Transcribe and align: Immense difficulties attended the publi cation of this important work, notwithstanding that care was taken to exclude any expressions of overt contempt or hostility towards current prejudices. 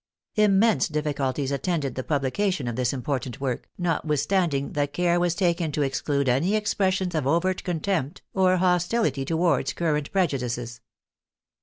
Immense 0.33 0.87
difficulties 0.87 1.51
attended 1.51 1.93
the 1.93 2.01
publi 2.03 2.33
cation 2.33 2.67
of 2.67 2.75
this 2.75 2.91
important 2.91 3.39
work, 3.39 3.69
notwithstanding 3.77 4.71
that 4.71 4.93
care 4.93 5.19
was 5.19 5.35
taken 5.35 5.71
to 5.73 5.83
exclude 5.83 6.27
any 6.27 6.55
expressions 6.55 7.13
of 7.13 7.27
overt 7.27 7.63
contempt 7.63 8.23
or 8.33 8.57
hostility 8.57 9.23
towards 9.23 9.73
current 9.73 10.11
prejudices. 10.11 10.81